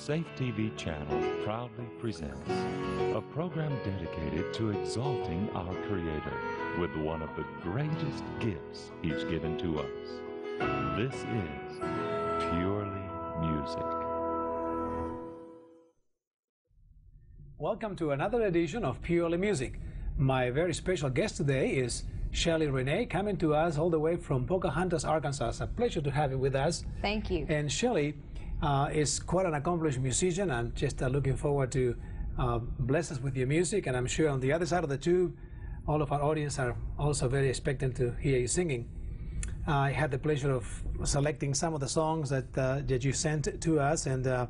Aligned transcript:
The 0.00 0.06
Safe 0.06 0.26
TV 0.34 0.74
channel 0.78 1.44
proudly 1.44 1.84
presents 1.98 2.48
a 2.48 3.22
program 3.34 3.78
dedicated 3.84 4.54
to 4.54 4.70
exalting 4.70 5.50
our 5.54 5.74
Creator 5.88 6.32
with 6.78 6.96
one 6.96 7.20
of 7.20 7.28
the 7.36 7.44
greatest 7.60 8.24
gifts 8.38 8.92
He's 9.02 9.24
given 9.24 9.58
to 9.58 9.80
us. 9.80 9.86
This 10.96 11.14
is 11.14 11.78
Purely 12.48 13.02
Music. 13.42 13.84
Welcome 17.58 17.94
to 17.96 18.12
another 18.12 18.44
edition 18.44 18.86
of 18.86 19.02
Purely 19.02 19.36
Music. 19.36 19.78
My 20.16 20.48
very 20.48 20.72
special 20.72 21.10
guest 21.10 21.36
today 21.36 21.72
is 21.72 22.04
Shelly 22.30 22.68
Renee, 22.68 23.04
coming 23.04 23.36
to 23.36 23.54
us 23.54 23.76
all 23.76 23.90
the 23.90 24.00
way 24.00 24.16
from 24.16 24.46
Pocahontas, 24.46 25.04
Arkansas. 25.04 25.48
It's 25.48 25.60
a 25.60 25.66
pleasure 25.66 26.00
to 26.00 26.10
have 26.10 26.30
you 26.30 26.38
with 26.38 26.54
us. 26.54 26.86
Thank 27.02 27.30
you. 27.30 27.44
And 27.50 27.70
Shelly 27.70 28.14
uh, 28.62 28.88
is 28.92 29.20
quite 29.20 29.46
an 29.46 29.54
accomplished 29.54 29.98
musician. 29.98 30.50
I'm 30.50 30.72
just 30.74 31.02
uh, 31.02 31.08
looking 31.08 31.36
forward 31.36 31.72
to 31.72 31.96
uh, 32.38 32.58
bless 32.58 33.10
us 33.10 33.20
with 33.20 33.36
your 33.36 33.46
music. 33.46 33.86
And 33.86 33.96
I'm 33.96 34.06
sure 34.06 34.28
on 34.28 34.40
the 34.40 34.52
other 34.52 34.66
side 34.66 34.84
of 34.84 34.90
the 34.90 34.98
tube, 34.98 35.36
all 35.86 36.02
of 36.02 36.12
our 36.12 36.22
audience 36.22 36.58
are 36.58 36.76
also 36.98 37.28
very 37.28 37.48
expectant 37.48 37.96
to 37.96 38.12
hear 38.20 38.38
you 38.38 38.46
singing. 38.46 38.88
I 39.66 39.90
had 39.90 40.10
the 40.10 40.18
pleasure 40.18 40.50
of 40.50 40.66
selecting 41.04 41.54
some 41.54 41.74
of 41.74 41.80
the 41.80 41.88
songs 41.88 42.30
that, 42.30 42.56
uh, 42.56 42.80
that 42.86 43.04
you 43.04 43.12
sent 43.12 43.60
to 43.60 43.80
us. 43.80 44.06
And 44.06 44.26
uh, 44.26 44.46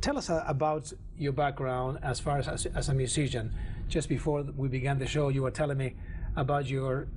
tell 0.00 0.16
us 0.16 0.30
uh, 0.30 0.44
about 0.46 0.92
your 1.16 1.32
background 1.32 1.98
as 2.02 2.20
far 2.20 2.38
as, 2.38 2.48
as 2.48 2.66
as 2.66 2.88
a 2.88 2.94
musician. 2.94 3.54
Just 3.88 4.08
before 4.08 4.42
we 4.56 4.68
began 4.68 4.98
the 4.98 5.06
show, 5.06 5.28
you 5.28 5.42
were 5.42 5.50
telling 5.50 5.76
me 5.76 5.96
about 6.36 6.66
your 6.66 7.08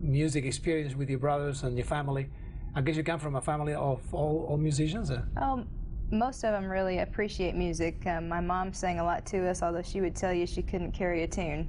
music 0.00 0.44
experience 0.44 0.94
with 0.94 1.08
your 1.08 1.18
brothers 1.18 1.62
and 1.62 1.76
your 1.78 1.86
family. 1.86 2.28
I 2.76 2.80
guess 2.80 2.96
you 2.96 3.04
come 3.04 3.20
from 3.20 3.36
a 3.36 3.40
family 3.40 3.74
of 3.74 4.02
all, 4.12 4.46
all 4.48 4.56
musicians. 4.56 5.10
Uh? 5.10 5.22
Um, 5.36 5.68
most 6.10 6.44
of 6.44 6.52
them 6.52 6.68
really 6.68 6.98
appreciate 6.98 7.54
music. 7.54 8.04
Um, 8.06 8.28
my 8.28 8.40
mom 8.40 8.72
sang 8.72 8.98
a 8.98 9.04
lot 9.04 9.24
to 9.26 9.48
us, 9.48 9.62
although 9.62 9.82
she 9.82 10.00
would 10.00 10.16
tell 10.16 10.32
you 10.32 10.46
she 10.46 10.62
couldn't 10.62 10.92
carry 10.92 11.22
a 11.22 11.26
tune. 11.26 11.68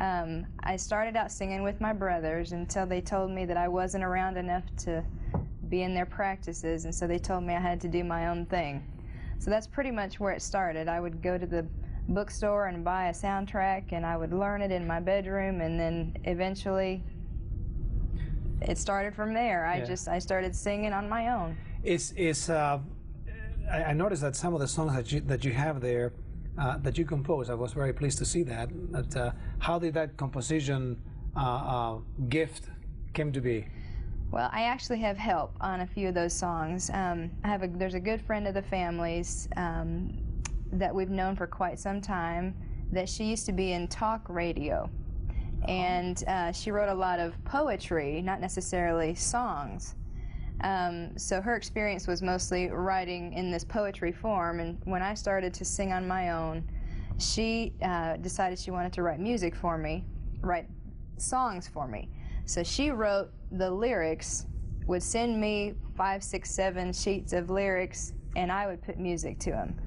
Um, 0.00 0.46
I 0.60 0.76
started 0.76 1.14
out 1.16 1.30
singing 1.30 1.62
with 1.62 1.80
my 1.80 1.92
brothers 1.92 2.52
until 2.52 2.86
they 2.86 3.00
told 3.00 3.30
me 3.30 3.44
that 3.44 3.56
I 3.56 3.68
wasn't 3.68 4.02
around 4.02 4.36
enough 4.36 4.64
to 4.78 5.04
be 5.68 5.82
in 5.82 5.94
their 5.94 6.06
practices, 6.06 6.84
and 6.84 6.94
so 6.94 7.06
they 7.06 7.18
told 7.18 7.44
me 7.44 7.54
I 7.54 7.60
had 7.60 7.80
to 7.82 7.88
do 7.88 8.02
my 8.02 8.28
own 8.28 8.46
thing. 8.46 8.82
So 9.38 9.50
that's 9.50 9.66
pretty 9.66 9.90
much 9.90 10.18
where 10.18 10.32
it 10.32 10.42
started. 10.42 10.88
I 10.88 11.00
would 11.00 11.22
go 11.22 11.38
to 11.38 11.46
the 11.46 11.66
bookstore 12.08 12.66
and 12.66 12.84
buy 12.84 13.08
a 13.08 13.12
soundtrack, 13.12 13.92
and 13.92 14.04
I 14.04 14.16
would 14.16 14.32
learn 14.32 14.62
it 14.62 14.72
in 14.72 14.86
my 14.86 15.00
bedroom, 15.00 15.60
and 15.60 15.78
then 15.78 16.16
eventually 16.24 17.04
it 18.62 18.78
started 18.78 19.14
from 19.14 19.34
there. 19.34 19.66
I 19.66 19.78
Yeah. 19.78 19.84
just 19.84 20.08
I 20.08 20.18
started 20.18 20.54
singing 20.54 20.92
on 20.92 21.08
my 21.08 21.28
own. 21.28 21.56
It's 21.82 22.12
it's. 22.16 22.48
uh, 22.48 22.78
I, 23.70 23.84
I 23.84 23.92
noticed 23.92 24.22
that 24.22 24.36
some 24.36 24.54
of 24.54 24.60
the 24.60 24.68
songs 24.68 24.94
that 24.94 25.10
you 25.12 25.20
that 25.20 25.44
you 25.44 25.52
have 25.52 25.80
there 25.80 26.12
uh, 26.58 26.78
that 26.78 26.96
you 26.98 27.04
composed, 27.04 27.50
I 27.50 27.54
was 27.54 27.72
very 27.72 27.92
pleased 27.92 28.18
to 28.18 28.24
see 28.24 28.42
that. 28.44 28.68
That 28.92 29.16
uh, 29.16 29.32
how 29.58 29.78
did 29.78 29.94
that 29.94 30.16
composition 30.16 31.00
uh, 31.36 31.40
uh, 31.40 31.98
gift 32.28 32.68
came 33.12 33.32
to 33.32 33.40
be? 33.40 33.66
Well, 34.30 34.50
I 34.52 34.64
actually 34.64 34.98
have 35.00 35.16
help 35.16 35.56
on 35.60 35.80
a 35.80 35.86
few 35.86 36.08
of 36.08 36.14
those 36.14 36.32
songs. 36.32 36.90
Um, 36.90 37.30
I 37.44 37.48
have 37.48 37.62
a, 37.62 37.68
there's 37.68 37.94
a 37.94 38.00
good 38.00 38.20
friend 38.20 38.46
of 38.48 38.54
the 38.54 38.62
family's 38.62 39.48
um, 39.56 40.12
that 40.72 40.92
we've 40.94 41.10
known 41.10 41.36
for 41.36 41.46
quite 41.46 41.78
some 41.78 42.00
time. 42.00 42.54
That 42.92 43.08
she 43.08 43.24
used 43.24 43.46
to 43.46 43.52
be 43.52 43.72
in 43.72 43.88
talk 43.88 44.28
radio, 44.28 44.88
and 45.68 46.22
uh, 46.26 46.52
she 46.52 46.70
wrote 46.70 46.88
a 46.88 46.94
lot 46.94 47.18
of 47.18 47.42
poetry, 47.44 48.20
not 48.22 48.40
necessarily 48.40 49.14
songs. 49.14 49.94
Um, 50.60 51.16
so 51.18 51.40
her 51.40 51.56
experience 51.56 52.06
was 52.06 52.22
mostly 52.22 52.68
writing 52.68 53.32
in 53.32 53.50
this 53.50 53.64
poetry 53.64 54.12
form. 54.12 54.60
And 54.60 54.78
when 54.84 55.02
I 55.02 55.14
started 55.14 55.52
to 55.54 55.64
sing 55.64 55.92
on 55.92 56.06
my 56.06 56.30
own, 56.30 56.68
she 57.18 57.74
uh, 57.82 58.16
decided 58.16 58.58
she 58.58 58.70
wanted 58.70 58.92
to 58.94 59.02
write 59.02 59.20
music 59.20 59.54
for 59.54 59.76
me, 59.76 60.04
write 60.40 60.68
songs 61.16 61.68
for 61.68 61.86
me. 61.86 62.08
So 62.46 62.62
she 62.62 62.90
wrote 62.90 63.30
the 63.52 63.70
lyrics, 63.70 64.46
would 64.86 65.02
send 65.02 65.40
me 65.40 65.74
five, 65.96 66.22
six, 66.22 66.50
seven 66.50 66.92
sheets 66.92 67.32
of 67.32 67.50
lyrics, 67.50 68.12
and 68.36 68.52
I 68.52 68.66
would 68.66 68.82
put 68.82 68.98
music 68.98 69.38
to 69.40 69.50
them. 69.50 69.80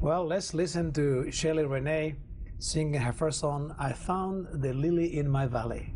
Well, 0.00 0.26
let's 0.26 0.54
listen 0.54 0.92
to 0.92 1.30
Shelley 1.30 1.64
Renee 1.64 2.16
singing 2.58 3.00
her 3.00 3.12
first 3.12 3.40
song. 3.40 3.74
I 3.78 3.92
found 3.92 4.48
the 4.62 4.72
lily 4.72 5.16
in 5.16 5.28
my 5.28 5.46
valley. 5.46 5.94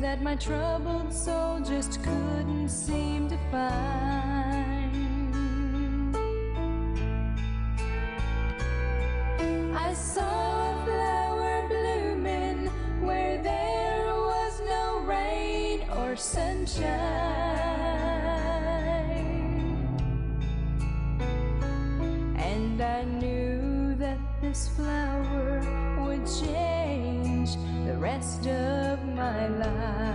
That 0.00 0.22
my 0.22 0.34
troubled 0.34 1.12
soul 1.12 1.60
just 1.60 2.02
couldn't 2.02 2.68
seem 2.70 3.28
to 3.28 3.36
find. 3.50 4.49
Of 29.32 30.09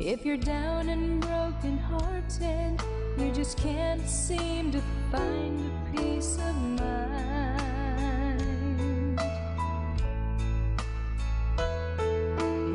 If 0.00 0.24
you're 0.24 0.36
down 0.36 0.90
and 0.90 1.20
broken 1.20 1.76
hearted, 1.76 2.80
you 3.18 3.32
just 3.32 3.58
can't 3.58 4.08
seem 4.08 4.70
to 4.70 4.80
find 5.10 5.58
a 5.66 5.72
peace 5.90 6.38
of 6.38 6.54
mind. 6.78 8.40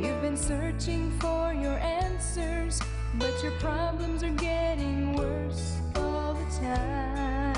You've 0.03 0.21
been 0.21 0.35
searching 0.35 1.11
for 1.21 1.53
your 1.53 1.77
answers, 1.79 2.81
but 3.13 3.31
your 3.41 3.53
problems 3.53 4.21
are 4.23 4.29
getting 4.31 5.15
worse 5.15 5.77
all 5.95 6.33
the 6.33 6.43
time. 6.59 7.53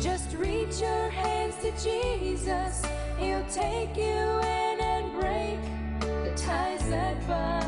Just 0.00 0.36
reach 0.36 0.80
your 0.80 1.10
hands 1.10 1.56
to 1.62 1.72
Jesus. 1.82 2.84
He'll 3.18 3.44
take 3.50 3.96
you 3.96 4.51
ties 6.44 6.88
that 6.88 7.28
bind. 7.28 7.61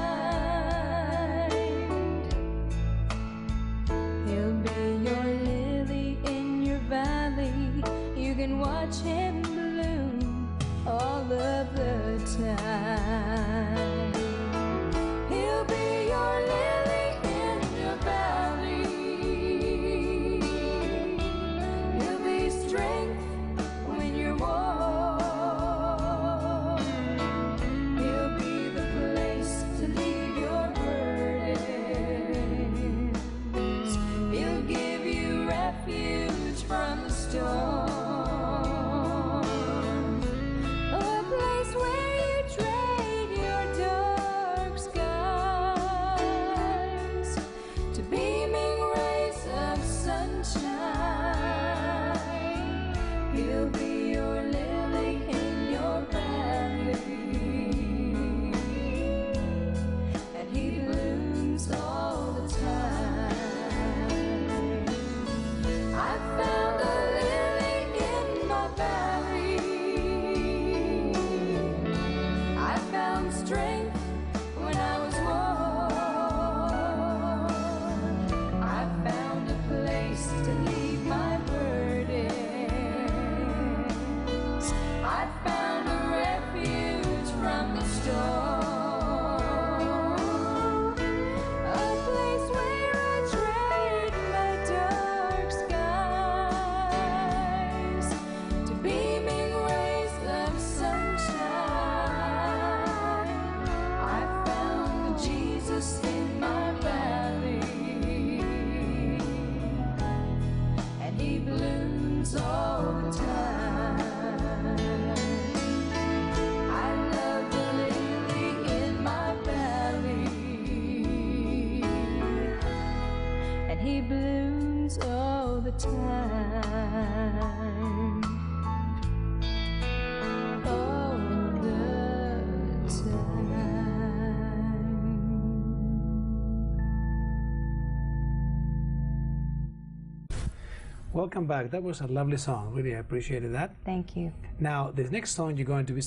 Welcome 141.12 141.46
back. 141.46 141.70
That 141.72 141.82
was 141.82 142.00
a 142.00 142.06
lovely 142.06 142.36
song. 142.36 142.72
Really, 142.72 142.94
I 142.94 142.98
appreciated 142.98 143.52
that. 143.54 143.74
Thank 143.84 144.16
you. 144.16 144.32
Now, 144.60 144.92
the 144.92 145.04
next 145.10 145.32
song 145.32 145.56
you're 145.56 145.66
going 145.66 145.86
to 145.86 145.92
be. 145.92 146.02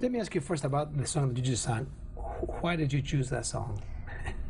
Let 0.00 0.10
me 0.10 0.18
ask 0.18 0.34
you 0.34 0.40
first 0.40 0.64
about 0.64 0.96
the 0.96 1.06
song 1.06 1.28
that 1.28 1.36
you 1.36 1.44
just 1.44 1.62
sang. 1.62 1.86
Why 2.60 2.74
did 2.74 2.92
you 2.92 3.00
choose 3.00 3.30
that 3.30 3.46
song? 3.46 3.80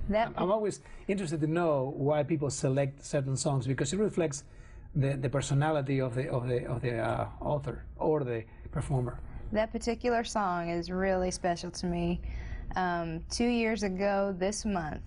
That 0.09 0.33
I'm 0.37 0.51
always 0.51 0.81
interested 1.09 1.43
to 1.43 1.47
know 1.47 1.93
why 1.95 2.23
people 2.23 2.49
select 2.49 3.05
certain 3.05 3.37
songs 3.37 3.67
because 3.67 3.93
it 3.93 3.99
reflects 3.99 4.45
the, 4.95 5.17
the 5.17 5.29
personality 5.29 6.01
of 6.01 6.15
the 6.15 6.29
of 6.29 6.49
the 6.49 6.67
of 6.67 6.81
the 6.83 6.99
uh, 6.99 7.27
author 7.41 7.85
or 7.97 8.25
the 8.25 8.45
performer. 8.71 9.21
That 9.53 9.73
particular 9.73 10.25
song 10.25 10.71
is 10.71 10.91
really 10.91 11.31
special 11.31 11.71
to 11.73 11.87
me. 11.87 12.21
Um, 12.77 13.21
two 13.31 13.47
years 13.47 13.83
ago 13.83 14.35
this 14.39 14.65
month, 14.65 15.03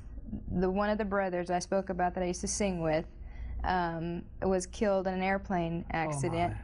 the 0.52 0.70
one 0.70 0.90
of 0.90 0.98
the 0.98 1.06
brothers 1.06 1.50
I 1.50 1.60
spoke 1.60 1.90
about 1.90 2.14
that 2.16 2.24
I 2.24 2.28
used 2.28 2.42
to 2.42 2.48
sing 2.48 2.82
with 2.82 3.06
um, 3.64 4.24
was 4.42 4.66
killed 4.66 5.08
in 5.08 5.14
an 5.14 5.22
airplane 5.22 5.86
accident. 5.92 6.54
Oh 6.56 6.58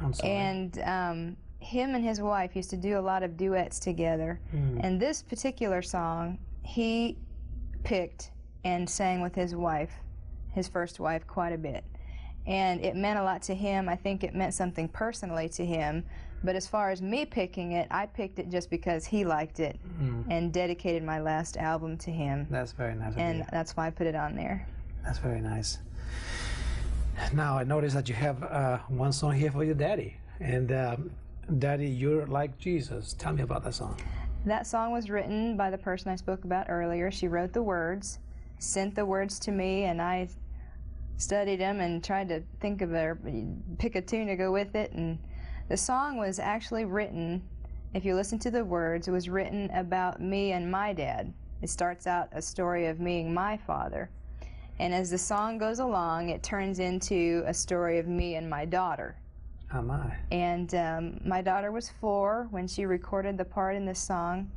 my. 0.00 0.06
I'm 0.06 0.12
sorry. 0.12 0.32
and 0.32 0.78
um, 0.80 1.36
him 1.60 1.94
and 1.94 2.04
his 2.04 2.20
wife 2.20 2.56
used 2.56 2.70
to 2.70 2.76
do 2.76 2.98
a 2.98 3.00
lot 3.00 3.22
of 3.22 3.36
duets 3.36 3.78
together. 3.78 4.40
Hmm. 4.50 4.78
And 4.82 5.00
this 5.00 5.22
particular 5.22 5.82
song, 5.82 6.38
he 6.62 7.16
picked 7.84 8.30
and 8.64 8.88
sang 8.88 9.20
with 9.20 9.34
his 9.34 9.54
wife, 9.54 9.92
his 10.50 10.68
first 10.68 11.00
wife, 11.00 11.26
quite 11.26 11.52
a 11.52 11.58
bit. 11.58 11.84
And 12.46 12.84
it 12.84 12.94
meant 12.96 13.18
a 13.18 13.22
lot 13.22 13.42
to 13.42 13.54
him. 13.54 13.88
I 13.88 13.96
think 13.96 14.22
it 14.24 14.34
meant 14.34 14.54
something 14.54 14.88
personally 14.88 15.48
to 15.50 15.64
him. 15.64 16.04
But 16.42 16.56
as 16.56 16.66
far 16.66 16.90
as 16.90 17.00
me 17.00 17.24
picking 17.24 17.72
it, 17.72 17.88
I 17.90 18.04
picked 18.04 18.38
it 18.38 18.50
just 18.50 18.68
because 18.68 19.06
he 19.06 19.24
liked 19.24 19.60
it 19.60 19.76
Hmm. 19.96 20.22
and 20.30 20.52
dedicated 20.52 21.02
my 21.02 21.20
last 21.20 21.56
album 21.56 21.96
to 21.98 22.10
him. 22.10 22.46
That's 22.50 22.72
very 22.72 22.94
nice. 22.94 23.14
And 23.16 23.38
you. 23.38 23.44
that's 23.50 23.76
why 23.76 23.86
I 23.86 23.90
put 23.90 24.06
it 24.06 24.14
on 24.14 24.34
there. 24.36 24.66
That's 25.04 25.18
very 25.18 25.40
nice. 25.40 25.78
Now 27.32 27.56
I 27.58 27.64
notice 27.64 27.94
that 27.94 28.08
you 28.08 28.14
have 28.14 28.42
uh, 28.42 28.78
one 28.88 29.12
song 29.12 29.32
here 29.32 29.50
for 29.50 29.64
your 29.64 29.74
daddy, 29.74 30.16
and 30.40 30.72
um, 30.72 31.10
Daddy, 31.58 31.88
you're 31.88 32.26
like 32.26 32.58
Jesus. 32.58 33.14
Tell 33.14 33.32
me 33.32 33.42
about 33.42 33.62
that 33.64 33.74
song. 33.74 33.96
That 34.46 34.66
song 34.66 34.92
was 34.92 35.08
written 35.08 35.56
by 35.56 35.70
the 35.70 35.78
person 35.78 36.10
I 36.10 36.16
spoke 36.16 36.44
about 36.44 36.66
earlier. 36.68 37.10
She 37.10 37.28
wrote 37.28 37.52
the 37.52 37.62
words, 37.62 38.18
sent 38.58 38.94
the 38.94 39.06
words 39.06 39.38
to 39.40 39.52
me, 39.52 39.84
and 39.84 40.02
I 40.02 40.28
studied 41.16 41.60
them 41.60 41.80
and 41.80 42.02
tried 42.02 42.28
to 42.28 42.42
think 42.60 42.82
of 42.82 42.92
a 42.94 43.16
pick 43.78 43.96
a 43.96 44.02
tune 44.02 44.26
to 44.26 44.36
go 44.36 44.52
with 44.52 44.74
it. 44.74 44.92
And 44.92 45.18
the 45.68 45.76
song 45.76 46.16
was 46.16 46.38
actually 46.38 46.84
written. 46.84 47.42
If 47.94 48.04
you 48.04 48.14
listen 48.14 48.38
to 48.40 48.50
the 48.50 48.64
words, 48.64 49.08
it 49.08 49.12
was 49.12 49.28
written 49.28 49.70
about 49.70 50.20
me 50.20 50.52
and 50.52 50.70
my 50.70 50.92
dad. 50.92 51.32
It 51.62 51.70
starts 51.70 52.06
out 52.06 52.28
a 52.32 52.42
story 52.42 52.86
of 52.86 53.00
me 53.00 53.20
and 53.20 53.34
my 53.34 53.56
father. 53.56 54.10
And 54.78 54.92
as 54.92 55.10
the 55.10 55.18
song 55.18 55.58
goes 55.58 55.78
along, 55.78 56.30
it 56.30 56.42
turns 56.42 56.80
into 56.80 57.44
a 57.46 57.54
story 57.54 57.98
of 57.98 58.08
me 58.08 58.34
and 58.34 58.50
my 58.50 58.64
daughter. 58.64 59.16
Oh 59.72 59.82
my. 59.82 60.16
And 60.30 60.74
um, 60.74 61.20
my 61.24 61.40
daughter 61.42 61.70
was 61.70 61.90
four 62.00 62.48
when 62.50 62.66
she 62.66 62.84
recorded 62.84 63.38
the 63.38 63.44
part 63.44 63.76
in 63.76 63.84
this 63.84 64.00
song. 64.00 64.50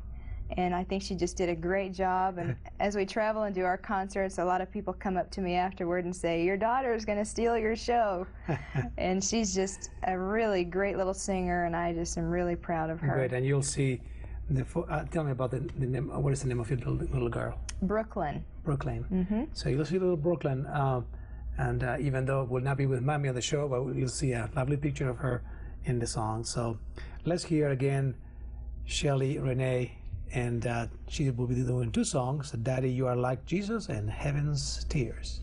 And 0.52 0.74
I 0.74 0.84
think 0.84 1.04
she 1.04 1.16
just 1.16 1.36
did 1.36 1.50
a 1.50 1.56
great 1.56 1.94
job. 1.94 2.38
And 2.38 2.56
as 2.80 2.96
we 2.96 3.06
travel 3.06 3.44
and 3.44 3.54
do 3.54 3.64
our 3.66 3.78
concerts, 3.78 4.38
a 4.38 4.46
lot 4.46 4.62
of 4.62 4.72
people 4.72 4.94
come 4.94 5.18
up 5.18 5.30
to 5.32 5.42
me 5.42 5.56
afterward 5.56 6.06
and 6.06 6.16
say, 6.16 6.44
Your 6.44 6.58
daughter 6.58 6.94
is 6.94 7.06
going 7.06 7.18
to 7.18 7.26
steal 7.26 7.58
your 7.58 7.76
show. 7.76 8.26
and 8.98 9.24
she's 9.24 9.54
just 9.54 9.90
a 10.04 10.18
really 10.18 10.64
great 10.64 10.98
little 10.98 11.14
singer, 11.14 11.66
and 11.66 11.76
I 11.76 11.94
just 11.94 12.18
am 12.18 12.30
really 12.30 12.56
proud 12.56 12.90
of 12.90 13.00
her. 13.02 13.14
Great, 13.14 13.34
and 13.34 13.46
you'll 13.46 13.64
see. 13.64 14.02
The 14.50 14.66
uh, 14.90 15.04
tell 15.06 15.26
me 15.26 15.32
about 15.32 15.52
the, 15.52 15.60
the 15.78 15.86
name. 15.86 16.08
What 16.08 16.32
is 16.32 16.42
the 16.42 16.48
name 16.48 16.62
of 16.62 16.70
your 16.70 16.80
little, 16.80 16.96
little 16.96 17.28
girl? 17.28 17.60
Brooklyn. 17.82 18.46
Brooklyn. 18.64 19.04
hmm 19.04 19.44
So 19.54 19.68
you'll 19.68 19.84
see 19.84 20.00
little 20.00 20.16
Brooklyn, 20.16 20.66
um, 20.68 21.06
and 21.58 21.84
uh, 21.84 21.98
even 22.00 22.26
though 22.26 22.44
it 22.44 22.50
will 22.50 22.62
not 22.62 22.78
be 22.78 22.86
with 22.86 23.02
Mommy 23.02 23.28
on 23.28 23.36
the 23.36 23.42
show, 23.42 23.68
but 23.68 23.94
you'll 23.94 24.08
see 24.08 24.32
a 24.32 24.50
lovely 24.56 24.78
picture 24.78 25.10
of 25.10 25.18
her 25.18 25.44
in 25.84 26.00
the 26.00 26.08
song. 26.08 26.44
So 26.44 26.78
let's 27.26 27.44
hear 27.44 27.70
again 27.70 28.16
Shelly 28.86 29.38
Renee, 29.38 29.98
and 30.34 30.68
uh, 30.68 30.88
she 31.08 31.30
will 31.30 31.48
be 31.48 31.56
doing 31.56 31.92
two 31.92 32.04
songs 32.04 32.52
Daddy, 32.52 32.90
You 32.90 33.08
Are 33.08 33.16
Like 33.16 33.46
Jesus, 33.46 33.90
and 33.90 34.10
Heaven's 34.10 34.84
Tears. 34.86 35.42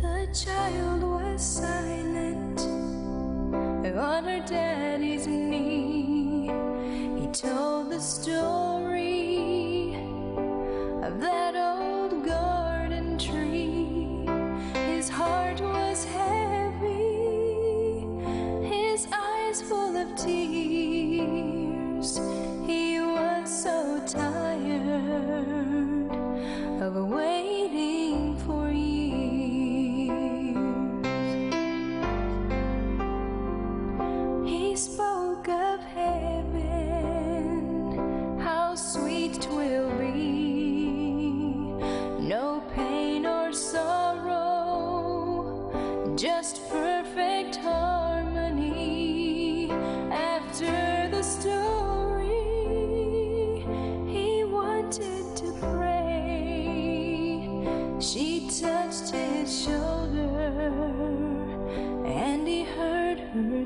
The 0.00 0.28
child 0.32 1.02
was 1.02 1.42
silent 1.42 2.60
on 3.96 4.24
her 4.24 4.44
daddy's 4.46 5.26
knee. 5.26 6.50
He 7.20 7.26
told 7.32 7.90
the 7.90 8.00
story 8.00 8.57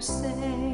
say, 0.03 0.72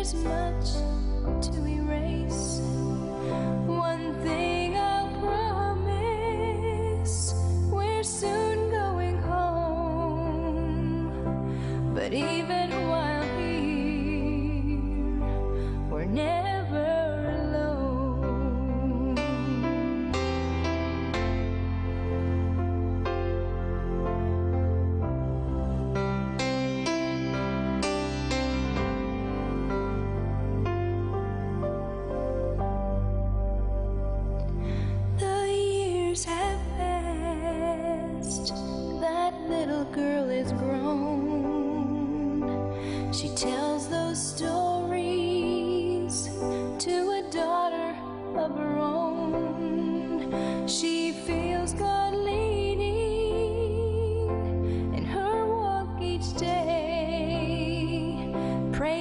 There's 0.00 0.14
much 0.14 1.44
to 1.52 1.66
erase. 1.66 2.79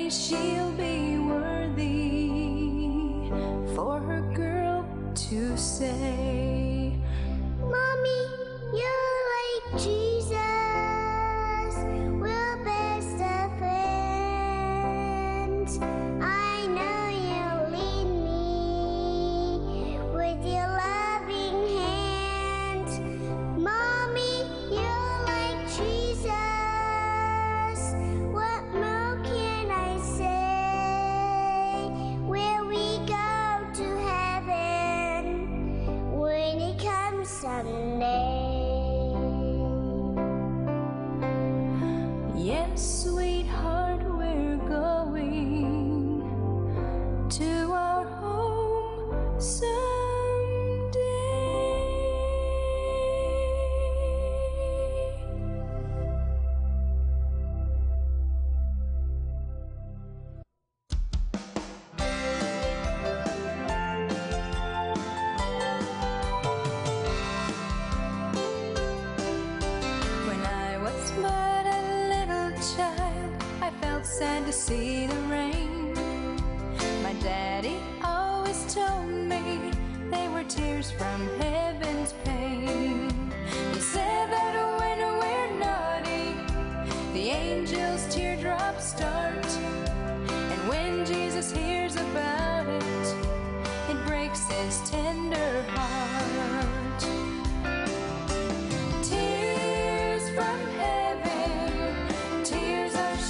Pray 0.09 0.68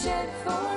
tears 0.02 0.30
are 0.48 0.69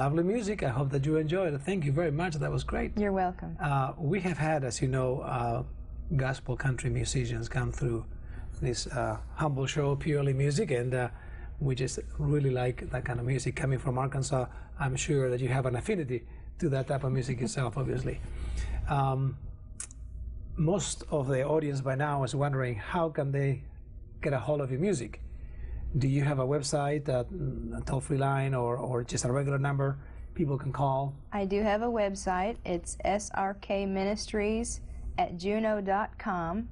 Lovely 0.00 0.22
music. 0.22 0.62
I 0.62 0.70
hope 0.70 0.88
that 0.92 1.04
you 1.04 1.18
enjoyed 1.18 1.52
it. 1.52 1.60
Thank 1.60 1.84
you 1.84 1.92
very 1.92 2.10
much. 2.10 2.34
That 2.36 2.50
was 2.50 2.64
great. 2.64 2.96
You're 2.96 3.12
welcome. 3.12 3.54
Uh, 3.60 3.92
we 3.98 4.18
have 4.20 4.38
had, 4.38 4.64
as 4.64 4.80
you 4.80 4.88
know, 4.88 5.20
uh, 5.20 5.62
gospel 6.16 6.56
country 6.56 6.88
musicians 6.88 7.50
come 7.50 7.70
through 7.70 8.06
this 8.62 8.86
uh, 8.86 9.18
humble 9.34 9.66
show, 9.66 9.94
Purely 9.96 10.32
Music, 10.32 10.70
and 10.70 10.94
uh, 10.94 11.08
we 11.60 11.74
just 11.74 11.98
really 12.16 12.48
like 12.48 12.88
that 12.88 13.04
kind 13.04 13.20
of 13.20 13.26
music 13.26 13.54
coming 13.54 13.78
from 13.78 13.98
Arkansas. 13.98 14.46
I'm 14.78 14.96
sure 14.96 15.28
that 15.28 15.38
you 15.38 15.48
have 15.48 15.66
an 15.66 15.76
affinity 15.76 16.24
to 16.60 16.70
that 16.70 16.88
type 16.88 17.04
of 17.04 17.12
music 17.12 17.38
yourself, 17.44 17.76
obviously. 17.76 18.20
Um, 18.88 19.36
most 20.56 21.04
of 21.10 21.28
the 21.28 21.44
audience 21.44 21.82
by 21.82 21.94
now 21.94 22.24
is 22.24 22.34
wondering 22.34 22.76
how 22.76 23.10
can 23.10 23.32
they 23.32 23.64
get 24.22 24.32
a 24.32 24.38
hold 24.38 24.62
of 24.62 24.70
your 24.70 24.80
music? 24.80 25.20
Do 25.98 26.06
you 26.06 26.22
have 26.22 26.38
a 26.38 26.46
website, 26.46 27.08
a, 27.08 27.26
a 27.76 27.80
toll-free 27.82 28.18
line, 28.18 28.54
or, 28.54 28.76
or 28.76 29.02
just 29.02 29.24
a 29.24 29.32
regular 29.32 29.58
number 29.58 29.98
people 30.34 30.56
can 30.56 30.72
call? 30.72 31.14
I 31.32 31.44
do 31.44 31.62
have 31.62 31.82
a 31.82 31.86
website. 31.86 32.56
It's 32.64 32.96
srkministries 33.04 34.80
at 35.18 35.36
juno.com. 35.36 36.68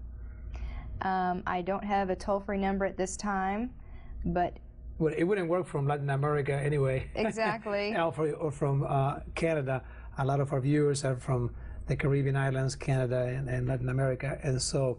Um, 1.03 1.43
I 1.47 1.63
don't 1.63 1.85
have 1.85 2.11
a 2.11 2.17
toll 2.17 2.41
free 2.41 2.59
number 2.59 2.85
at 2.85 2.97
this 2.97 3.17
time, 3.17 3.71
but 4.25 4.57
Well, 4.99 5.15
it 5.17 5.25
wouldn't 5.25 5.49
work 5.49 5.67
from 5.67 5.87
Latin 5.87 6.11
America 6.11 6.55
anyway. 6.55 7.11
Exactly. 7.15 7.97
or, 7.97 8.13
or 8.35 8.51
from 8.51 8.85
uh, 8.89 9.21
Canada. 9.35 9.83
A 10.19 10.25
lot 10.25 10.41
of 10.41 10.53
our 10.53 10.61
viewers 10.61 11.05
are 11.05 11.17
from 11.17 11.55
the 11.87 11.97
Caribbean 11.97 12.37
islands, 12.37 12.77
Canada, 12.77 13.23
and, 13.27 13.49
and 13.49 13.67
Latin 13.67 13.89
America. 13.89 14.39
And 14.43 14.61
so 14.61 14.99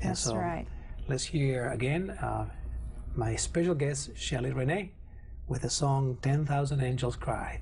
And 0.00 0.10
That's 0.10 0.20
so 0.20 0.36
right. 0.36 0.66
let's 1.08 1.24
hear 1.24 1.70
again 1.70 2.10
uh, 2.10 2.46
my 3.16 3.36
special 3.36 3.74
guest, 3.74 4.10
Shelley 4.16 4.52
Renee, 4.52 4.92
with 5.46 5.62
the 5.62 5.70
song 5.70 6.18
10,000 6.22 6.80
Angels 6.82 7.16
Cry. 7.16 7.60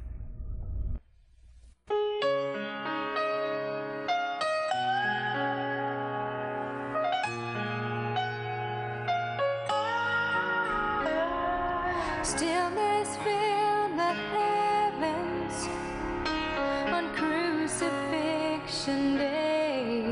Stillness 12.23 13.17
fill 13.25 13.62
crucifixion 18.85 19.17
day. 19.17 20.03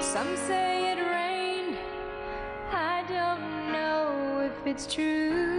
Some 0.00 0.36
say 0.36 0.92
it 0.92 0.98
rained. 0.98 1.76
I 2.70 3.04
don't 3.08 3.72
know 3.72 4.50
if 4.50 4.66
it's 4.66 4.92
true. 4.92 5.57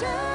God 0.00 0.27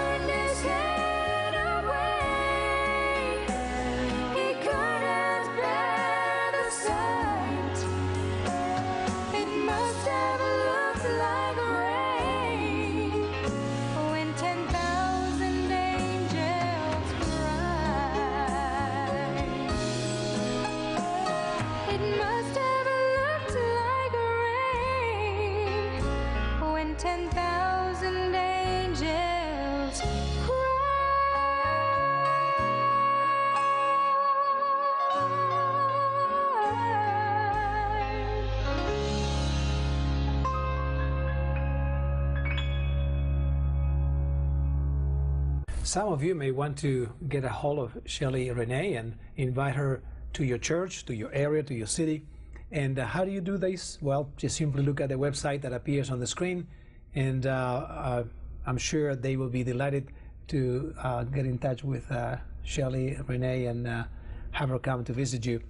Some 45.94 46.12
of 46.12 46.24
you 46.24 46.34
may 46.34 46.50
want 46.50 46.76
to 46.80 47.14
get 47.30 47.44
a 47.46 47.50
hold 47.50 47.78
of 47.78 47.96
Shelly 48.06 48.50
Renee 48.50 48.96
and 48.96 49.16
invite 49.38 49.76
her 49.76 50.02
to 50.34 50.44
your 50.44 50.58
church, 50.58 51.06
to 51.06 51.14
your 51.14 51.32
area, 51.32 51.62
to 51.62 51.76
your 51.76 51.86
city. 51.86 52.26
And 52.72 52.98
uh, 52.98 53.06
how 53.06 53.24
do 53.24 53.30
you 53.30 53.42
do 53.42 53.58
this? 53.60 54.00
Well, 54.02 54.32
just 54.36 54.58
simply 54.58 54.82
look 54.82 55.02
at 55.02 55.10
the 55.10 55.20
website 55.20 55.62
that 55.62 55.72
appears 55.72 56.10
on 56.10 56.20
the 56.20 56.26
screen, 56.26 56.66
and 57.14 57.46
uh, 57.46 57.50
uh, 57.52 58.24
I'm 58.66 58.80
sure 58.80 59.16
they 59.16 59.38
will 59.38 59.50
be 59.50 59.64
delighted 59.64 60.08
to 60.48 60.96
uh, 60.98 61.26
get 61.26 61.46
in 61.46 61.60
touch 61.60 61.84
with 61.84 62.12
uh, 62.12 62.38
Shelly 62.64 63.16
Renee 63.28 63.68
and 63.68 63.86
uh, 63.88 64.06
have 64.50 64.70
her 64.70 64.80
come 64.80 65.04
to 65.04 65.14
visit 65.14 65.46
you. 65.46 65.62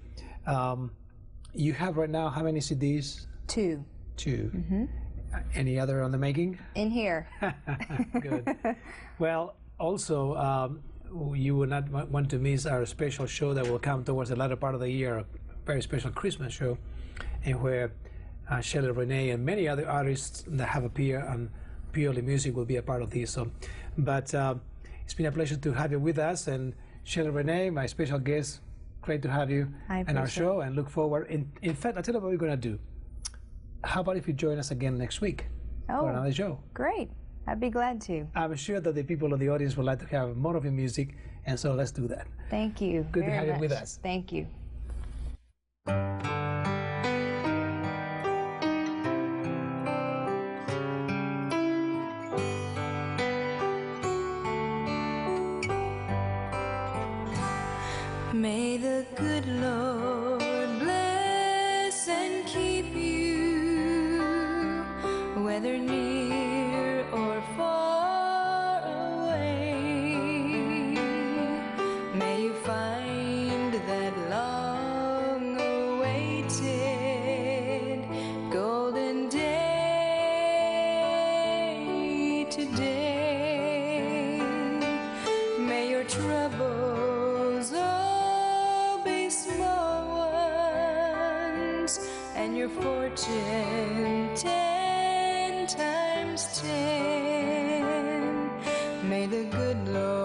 Um, 0.47 0.91
you 1.53 1.73
have 1.73 1.97
right 1.97 2.09
now 2.09 2.29
how 2.29 2.43
many 2.43 2.61
CDs? 2.61 3.25
Two 3.47 3.83
2 4.15 4.87
Uh, 5.35 5.39
Any 5.53 5.77
other 5.77 6.01
on 6.01 6.13
the 6.13 6.17
making? 6.17 6.59
in 6.75 6.89
here. 6.91 7.27
Good. 8.21 8.55
well, 9.19 9.57
also, 9.79 10.35
um, 10.35 10.81
you 11.35 11.55
will 11.55 11.67
not 11.67 11.89
want 11.89 12.29
to 12.31 12.39
miss 12.39 12.65
our 12.65 12.85
special 12.85 13.25
show 13.25 13.53
that 13.53 13.67
will 13.67 13.79
come 13.79 14.03
towards 14.03 14.29
the 14.29 14.35
latter 14.35 14.55
part 14.55 14.73
of 14.75 14.81
the 14.81 14.89
year, 14.89 15.17
a 15.19 15.25
very 15.65 15.81
special 15.81 16.11
Christmas 16.11 16.53
show, 16.53 16.77
and 17.45 17.61
where 17.61 17.91
uh, 18.49 18.59
Shelley 18.61 18.91
Renee 18.91 19.29
and 19.31 19.45
many 19.45 19.67
other 19.67 19.87
artists 19.87 20.43
that 20.47 20.67
have 20.69 20.83
appeared 20.83 21.23
on 21.25 21.49
Purely 21.91 22.21
Music 22.21 22.55
will 22.55 22.65
be 22.65 22.77
a 22.77 22.81
part 22.81 23.01
of 23.01 23.09
this. 23.11 23.31
So, 23.31 23.51
but 23.97 24.33
uh, 24.33 24.55
it's 25.03 25.13
been 25.13 25.27
a 25.27 25.31
pleasure 25.31 25.55
to 25.57 25.73
have 25.73 25.91
you 25.91 25.99
with 25.99 26.17
us, 26.17 26.47
and 26.47 26.73
Shelley 27.03 27.29
Renee, 27.29 27.69
my 27.69 27.85
special 27.85 28.19
guest. 28.19 28.61
Great 29.01 29.21
to 29.21 29.29
have 29.29 29.51
you 29.51 29.67
I 29.89 29.99
in 29.99 30.15
our 30.17 30.27
show, 30.29 30.61
and 30.61 30.75
look 30.77 30.89
forward. 30.89 31.27
In, 31.29 31.51
in 31.61 31.75
fact, 31.75 31.97
I'll 31.97 32.03
tell 32.03 32.13
you 32.15 32.21
what 32.21 32.31
we're 32.31 32.37
going 32.37 32.51
to 32.51 32.57
do. 32.69 32.79
How 33.83 33.99
about 33.99 34.15
if 34.15 34.29
you 34.29 34.33
join 34.33 34.57
us 34.57 34.71
again 34.71 34.97
next 34.97 35.19
week 35.19 35.45
for 35.87 35.93
Oh, 35.93 36.07
another 36.07 36.31
show? 36.31 36.59
great. 36.73 37.09
I'd 37.45 37.59
be 37.59 37.69
glad 37.69 38.01
to. 38.01 38.27
I'm 38.35 38.55
sure 38.55 38.79
that 38.79 38.95
the 38.95 39.03
people 39.03 39.33
of 39.33 39.39
the 39.39 39.49
audience 39.49 39.75
would 39.75 39.85
like 39.85 39.99
to 39.99 40.05
have 40.07 40.37
more 40.37 40.55
of 40.55 40.63
your 40.63 40.73
music, 40.73 41.15
and 41.45 41.59
so 41.59 41.73
let's 41.73 41.91
do 41.91 42.07
that. 42.07 42.27
Thank 42.49 42.81
you. 42.81 43.05
Good 43.11 43.25
to 43.25 43.31
very 43.31 43.47
have 43.47 43.55
you 43.55 43.61
with 43.61 43.71
us. 43.71 43.99
Thank 44.01 44.31
you. 44.31 44.47
May 58.33 58.77
the 58.77 59.05
good 59.15 59.45
Lord 59.45 60.22
times 96.33 96.61
ten. 96.61 97.83
May 99.07 99.25
the 99.27 99.43
good 99.45 99.87
Lord 99.87 100.22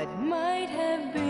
what 0.00 0.18
might 0.18 0.70
have 0.70 1.12
been. 1.12 1.29